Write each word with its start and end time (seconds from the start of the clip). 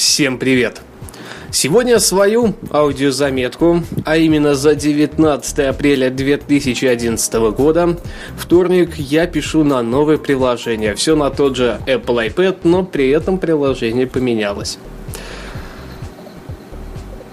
Всем 0.00 0.38
привет! 0.38 0.80
Сегодня 1.50 1.98
свою 1.98 2.54
аудиозаметку, 2.70 3.82
а 4.06 4.16
именно 4.16 4.54
за 4.54 4.74
19 4.74 5.58
апреля 5.58 6.08
2011 6.08 7.34
года, 7.54 7.98
вторник, 8.34 8.96
я 8.96 9.26
пишу 9.26 9.62
на 9.62 9.82
новое 9.82 10.16
приложение. 10.16 10.94
Все 10.94 11.16
на 11.16 11.28
тот 11.28 11.56
же 11.56 11.78
Apple 11.86 12.34
iPad, 12.34 12.60
но 12.64 12.82
при 12.82 13.10
этом 13.10 13.36
приложение 13.36 14.06
поменялось. 14.06 14.78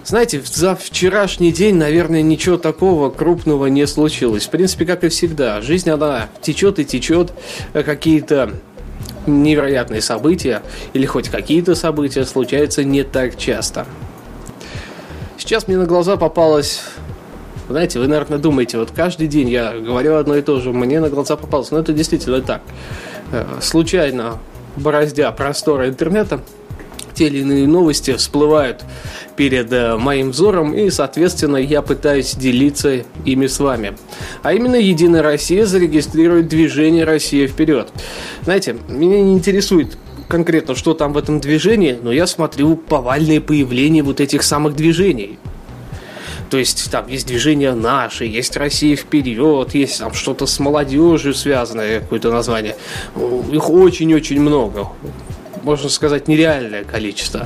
Знаете, 0.04 0.42
за 0.44 0.76
вчерашний 0.76 1.54
день, 1.54 1.76
наверное, 1.76 2.22
ничего 2.22 2.58
такого 2.58 3.10
крупного 3.10 3.68
не 3.68 3.88
случилось. 3.88 4.46
В 4.46 4.50
принципе, 4.50 4.86
как 4.86 5.06
и 5.06 5.08
всегда. 5.08 5.62
Жизнь, 5.62 5.90
она 5.90 6.28
течет 6.42 6.80
и 6.80 6.86
течет. 6.86 7.32
Какие-то 7.72 8.52
невероятные 9.28 10.02
события 10.02 10.62
или 10.94 11.06
хоть 11.06 11.30
какие-то 11.30 11.76
события 11.76 12.26
случаются 12.26 12.84
не 12.84 13.04
так 13.04 13.38
часто. 13.38 13.86
Сейчас 15.38 15.68
мне 15.68 15.78
на 15.78 15.86
глаза 15.86 16.18
попалось 16.18 16.82
знаете, 17.70 18.00
вы, 18.00 18.08
наверное, 18.08 18.38
думаете, 18.38 18.78
вот 18.78 18.92
каждый 18.92 19.28
день 19.28 19.50
я 19.50 19.74
говорю 19.74 20.16
одно 20.16 20.36
и 20.36 20.42
то 20.42 20.60
же, 20.60 20.72
мне 20.72 21.02
на 21.02 21.10
глаза 21.10 21.36
попалось. 21.36 21.70
Но 21.72 21.80
это 21.80 21.92
действительно 21.92 22.42
так. 22.42 22.62
Э, 23.34 23.46
случайно, 23.62 24.40
бороздя 24.78 25.32
просторы 25.34 25.90
интернета, 25.90 26.40
те 27.18 27.28
или 27.28 27.40
иные 27.40 27.68
новости 27.68 28.16
всплывают 28.16 28.84
перед 29.36 29.72
э, 29.74 29.98
моим 29.98 30.32
взором, 30.32 30.74
и, 30.74 30.90
соответственно, 30.90 31.58
я 31.58 31.82
пытаюсь 31.82 32.36
делиться 32.36 33.04
ими 33.26 33.48
с 33.48 33.60
вами. 33.60 33.98
А 34.44 34.54
именно, 34.54 34.76
Единая 34.76 35.24
Россия 35.24 35.66
зарегистрирует 35.66 36.48
движение 36.48 37.04
«Россия 37.04 37.48
вперед». 37.48 37.90
Знаете, 38.44 38.78
меня 38.88 39.22
не 39.22 39.34
интересует 39.34 39.98
конкретно, 40.28 40.76
что 40.76 40.94
там 40.94 41.14
в 41.14 41.18
этом 41.18 41.40
движении, 41.40 41.98
но 42.02 42.12
я 42.12 42.28
смотрю 42.28 42.76
повальное 42.76 43.42
появление 43.42 44.04
вот 44.04 44.20
этих 44.22 44.44
самых 44.44 44.76
движений. 44.76 45.40
То 46.50 46.58
есть 46.58 46.90
там 46.92 47.08
есть 47.08 47.28
движение 47.28 47.74
наши, 47.74 48.26
есть 48.26 48.56
Россия 48.56 48.96
вперед, 48.96 49.76
есть 49.76 50.00
там 50.00 50.14
что-то 50.14 50.46
с 50.46 50.60
молодежью 50.60 51.34
связанное, 51.34 52.00
какое-то 52.00 52.32
название. 52.32 52.76
Их 53.52 53.70
очень-очень 53.70 54.40
много 54.40 54.88
можно 55.68 55.90
сказать, 55.90 56.30
нереальное 56.30 56.86
количество. 56.86 57.46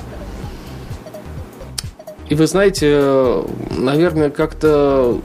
И 2.29 2.35
вы 2.35 2.45
знаете, 2.45 3.43
наверное, 3.75 4.29
как-то 4.29 5.19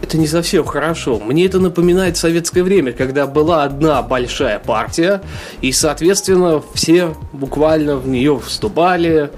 это 0.00 0.16
не 0.16 0.28
совсем 0.28 0.64
хорошо. 0.64 1.18
Мне 1.18 1.46
это 1.46 1.58
напоминает 1.58 2.16
советское 2.16 2.62
время, 2.62 2.92
когда 2.92 3.26
была 3.26 3.64
одна 3.64 4.02
большая 4.02 4.60
партия, 4.60 5.20
и, 5.62 5.72
соответственно, 5.72 6.62
все 6.74 7.16
буквально 7.32 7.96
в 7.96 8.06
нее 8.06 8.38
вступали, 8.38 9.30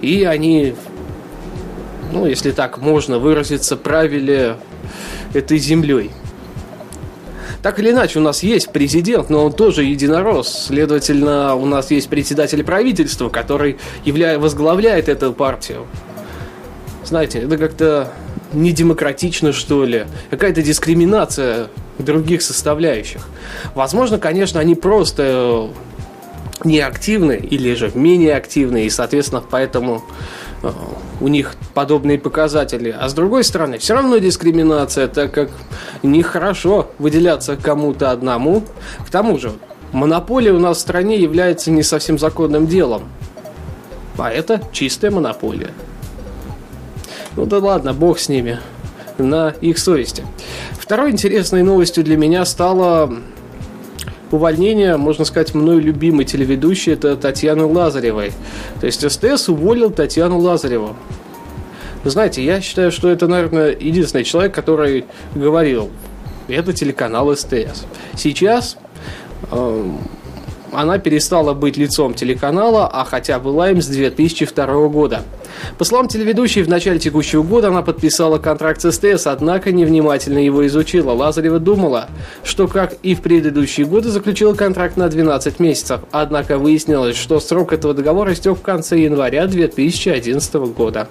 и 0.00 0.24
они, 0.24 0.74
ну, 2.12 2.26
если 2.26 2.50
так 2.50 2.78
можно 2.78 3.20
выразиться, 3.20 3.76
правили 3.76 4.56
этой 5.34 5.58
землей. 5.58 6.10
Так 7.62 7.78
или 7.78 7.90
иначе, 7.90 8.18
у 8.18 8.22
нас 8.22 8.42
есть 8.42 8.70
президент, 8.70 9.30
но 9.30 9.44
он 9.44 9.52
тоже 9.52 9.84
единорос. 9.84 10.66
Следовательно, 10.66 11.54
у 11.54 11.66
нас 11.66 11.90
есть 11.90 12.08
председатель 12.08 12.62
правительства, 12.64 13.28
который 13.28 13.78
явля... 14.04 14.38
возглавляет 14.38 15.08
эту 15.08 15.32
партию. 15.32 15.86
Знаете, 17.04 17.40
это 17.40 17.58
как-то 17.58 18.12
не 18.52 18.72
демократично, 18.72 19.52
что 19.52 19.84
ли. 19.84 20.06
Какая-то 20.30 20.62
дискриминация 20.62 21.68
других 21.98 22.42
составляющих. 22.42 23.28
Возможно, 23.74 24.18
конечно, 24.18 24.60
они 24.60 24.74
просто 24.74 25.70
неактивны 26.64 27.36
или 27.36 27.74
же 27.74 27.90
менее 27.94 28.36
активны, 28.36 28.86
и, 28.86 28.90
соответственно, 28.90 29.42
поэтому 29.48 30.02
у 31.20 31.28
них 31.28 31.54
подобные 31.74 32.18
показатели. 32.18 32.94
А 32.98 33.08
с 33.08 33.14
другой 33.14 33.44
стороны, 33.44 33.78
все 33.78 33.94
равно 33.94 34.18
дискриминация, 34.18 35.08
так 35.08 35.32
как 35.32 35.50
нехорошо 36.02 36.90
выделяться 36.98 37.56
кому-то 37.56 38.10
одному. 38.10 38.64
К 39.06 39.10
тому 39.10 39.38
же, 39.38 39.52
монополия 39.92 40.52
у 40.52 40.58
нас 40.58 40.78
в 40.78 40.80
стране 40.80 41.18
является 41.18 41.70
не 41.70 41.82
совсем 41.82 42.18
законным 42.18 42.66
делом. 42.66 43.04
А 44.18 44.30
это 44.30 44.60
чистая 44.72 45.10
монополия. 45.10 45.70
Ну 47.36 47.46
да 47.46 47.58
ладно, 47.58 47.92
бог 47.92 48.18
с 48.18 48.28
ними. 48.28 48.60
На 49.18 49.50
их 49.60 49.78
совести. 49.78 50.24
Второй 50.72 51.10
интересной 51.10 51.62
новостью 51.62 52.04
для 52.04 52.16
меня 52.16 52.44
стало 52.44 53.14
увольнение, 54.30 54.96
можно 54.96 55.24
сказать, 55.24 55.54
мной 55.54 55.80
любимой 55.80 56.24
телеведущей, 56.24 56.92
это 56.92 57.16
Татьяны 57.16 57.64
Лазаревой. 57.66 58.32
То 58.80 58.86
есть 58.86 59.08
СТС 59.08 59.48
уволил 59.48 59.90
Татьяну 59.90 60.38
Лазареву. 60.38 60.96
Вы 62.02 62.10
знаете, 62.10 62.44
я 62.44 62.60
считаю, 62.60 62.92
что 62.92 63.08
это, 63.08 63.26
наверное, 63.26 63.70
единственный 63.70 64.24
человек, 64.24 64.54
который 64.54 65.06
говорил, 65.34 65.90
это 66.48 66.72
телеканал 66.72 67.34
СТС. 67.34 67.86
Сейчас 68.14 68.76
э, 69.50 69.90
она 70.72 70.98
перестала 70.98 71.54
быть 71.54 71.76
лицом 71.76 72.14
телеканала, 72.14 72.88
а 72.88 73.04
хотя 73.04 73.38
была 73.38 73.70
им 73.70 73.80
с 73.80 73.86
2002 73.86 74.88
года. 74.88 75.22
По 75.78 75.84
словам 75.84 76.08
телеведущей, 76.08 76.62
в 76.62 76.68
начале 76.68 76.98
текущего 76.98 77.42
года 77.42 77.68
она 77.68 77.82
подписала 77.82 78.38
контракт 78.38 78.80
с 78.80 78.92
СТС, 78.92 79.26
однако 79.26 79.72
невнимательно 79.72 80.38
его 80.38 80.66
изучила. 80.66 81.12
Лазарева 81.12 81.58
думала, 81.58 82.08
что, 82.42 82.68
как 82.68 82.94
и 83.02 83.14
в 83.14 83.22
предыдущие 83.22 83.86
годы, 83.86 84.10
заключила 84.10 84.54
контракт 84.54 84.96
на 84.96 85.08
12 85.08 85.60
месяцев. 85.60 86.00
Однако 86.10 86.58
выяснилось, 86.58 87.16
что 87.16 87.40
срок 87.40 87.72
этого 87.72 87.94
договора 87.94 88.32
истек 88.32 88.58
в 88.58 88.62
конце 88.62 88.98
января 88.98 89.46
2011 89.46 90.54
года. 90.76 91.08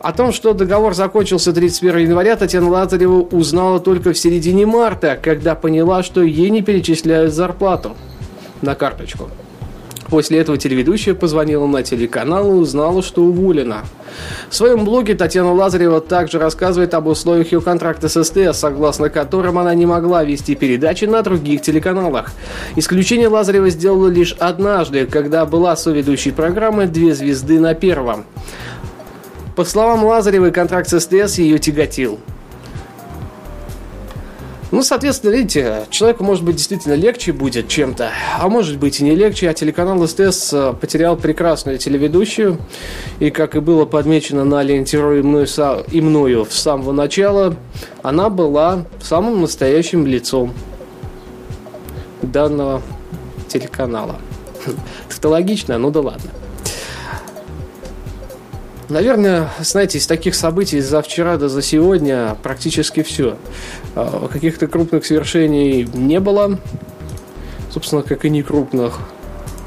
О 0.00 0.12
том, 0.12 0.32
что 0.32 0.52
договор 0.52 0.92
закончился 0.94 1.54
31 1.54 2.08
января, 2.08 2.36
Татьяна 2.36 2.68
Лазарева 2.68 3.22
узнала 3.22 3.80
только 3.80 4.12
в 4.12 4.18
середине 4.18 4.66
марта, 4.66 5.18
когда 5.20 5.54
поняла, 5.54 6.02
что 6.02 6.22
ей 6.22 6.50
не 6.50 6.60
перечисляют 6.60 7.32
зарплату 7.32 7.96
на 8.60 8.74
карточку. 8.74 9.30
После 10.14 10.38
этого 10.38 10.56
телеведущая 10.56 11.12
позвонила 11.12 11.66
на 11.66 11.82
телеканал 11.82 12.48
и 12.48 12.54
узнала, 12.54 13.02
что 13.02 13.24
уволена. 13.24 13.82
В 14.48 14.54
своем 14.54 14.84
блоге 14.84 15.16
Татьяна 15.16 15.52
Лазарева 15.52 16.00
также 16.00 16.38
рассказывает 16.38 16.94
об 16.94 17.08
условиях 17.08 17.50
ее 17.50 17.60
контракта 17.60 18.08
с 18.08 18.22
СТС, 18.22 18.60
согласно 18.60 19.10
которым 19.10 19.58
она 19.58 19.74
не 19.74 19.86
могла 19.86 20.22
вести 20.22 20.54
передачи 20.54 21.06
на 21.06 21.22
других 21.22 21.62
телеканалах. 21.62 22.30
Исключение 22.76 23.26
Лазарева 23.26 23.70
сделала 23.70 24.06
лишь 24.06 24.34
однажды, 24.38 25.06
когда 25.06 25.46
была 25.46 25.74
соведущей 25.74 26.30
программы 26.30 26.86
«Две 26.86 27.12
звезды 27.12 27.58
на 27.58 27.74
первом». 27.74 28.24
По 29.56 29.64
словам 29.64 30.04
Лазаревой, 30.04 30.52
контракт 30.52 30.88
с 30.88 31.00
СТС 31.00 31.38
ее 31.38 31.58
тяготил. 31.58 32.20
Ну, 34.74 34.82
соответственно, 34.82 35.30
видите, 35.30 35.84
человеку, 35.90 36.24
может 36.24 36.42
быть, 36.42 36.56
действительно 36.56 36.94
легче 36.94 37.32
будет 37.32 37.68
чем-то, 37.68 38.10
а 38.40 38.48
может 38.48 38.76
быть 38.76 38.98
и 38.98 39.04
не 39.04 39.14
легче. 39.14 39.48
А 39.48 39.54
телеканал 39.54 40.04
СТС 40.04 40.52
э, 40.52 40.74
потерял 40.80 41.16
прекрасную 41.16 41.78
телеведущую. 41.78 42.58
И, 43.20 43.30
как 43.30 43.54
и 43.54 43.60
было 43.60 43.84
подмечено 43.84 44.44
на 44.44 44.64
ленте 44.64 44.96
и 44.96 45.22
мною, 45.22 45.46
и 45.92 46.00
мною 46.00 46.44
с 46.50 46.54
самого 46.54 46.90
начала, 46.90 47.54
она 48.02 48.30
была 48.30 48.82
самым 49.00 49.42
настоящим 49.42 50.08
лицом 50.08 50.52
данного 52.22 52.82
телеканала. 53.46 54.16
Тавтологично, 55.08 55.78
ну 55.78 55.92
да 55.92 56.00
ладно. 56.00 56.30
Наверное, 58.90 59.48
знаете, 59.60 59.96
из 59.96 60.06
таких 60.06 60.34
событий 60.34 60.80
за 60.80 61.00
вчера 61.00 61.38
до 61.38 61.48
за 61.48 61.62
сегодня 61.62 62.36
практически 62.42 63.02
все. 63.02 63.36
А, 63.94 64.28
каких-то 64.28 64.66
крупных 64.66 65.06
свершений 65.06 65.88
не 65.94 66.20
было. 66.20 66.58
Собственно, 67.70 68.02
как 68.02 68.26
и 68.26 68.30
не 68.30 68.42
крупных. 68.42 68.98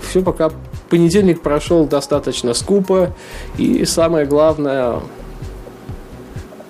Все 0.07 0.21
пока 0.21 0.51
понедельник 0.89 1.41
прошел 1.41 1.87
достаточно 1.87 2.53
скупо. 2.53 3.15
И 3.57 3.85
самое 3.85 4.27
главное, 4.27 4.99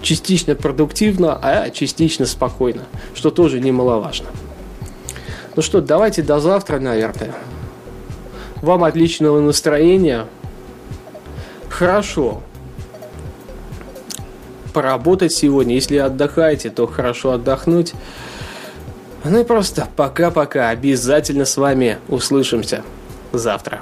частично 0.01 0.55
продуктивно, 0.55 1.37
а 1.41 1.69
частично 1.69 2.25
спокойно. 2.25 2.83
Что 3.13 3.29
тоже 3.29 3.59
немаловажно. 3.59 4.27
Ну 5.57 5.61
что, 5.61 5.81
давайте 5.81 6.21
до 6.21 6.39
завтра, 6.39 6.79
наверное. 6.79 7.35
Вам 8.61 8.85
отличного 8.85 9.41
настроения 9.41 10.27
хорошо 11.69 12.41
поработать 14.73 15.33
сегодня. 15.33 15.75
Если 15.75 15.97
отдыхаете, 15.97 16.69
то 16.69 16.85
хорошо 16.87 17.31
отдохнуть. 17.31 17.93
Ну 19.23 19.41
и 19.41 19.43
просто 19.43 19.87
пока-пока. 19.95 20.69
Обязательно 20.69 21.45
с 21.45 21.57
вами 21.57 21.97
услышимся 22.07 22.83
завтра. 23.31 23.81